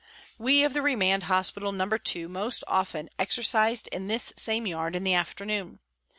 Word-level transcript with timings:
We 0.39 0.63
of 0.63 0.73
the 0.73 0.81
remand 0.81 1.25
hospital 1.29 1.71
No. 1.71 1.85
2 1.87 2.27
most 2.27 2.63
often 2.65 3.07
exercised 3.19 3.87
in 3.89 4.07
this 4.07 4.33
same 4.35 4.65
yard 4.65 4.95
in 4.95 5.03
the 5.03 5.13
afternoon. 5.13 5.79